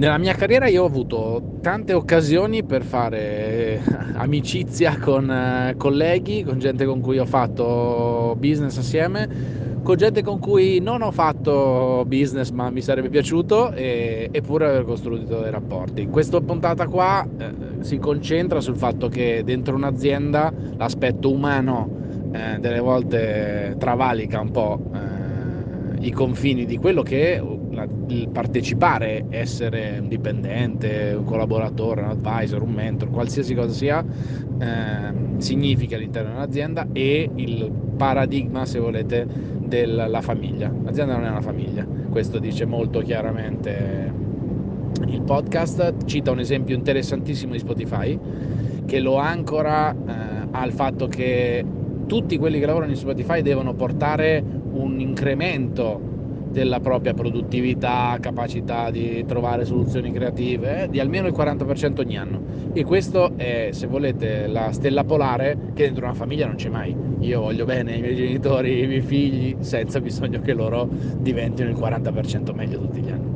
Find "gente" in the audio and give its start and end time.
6.58-6.86, 9.98-10.22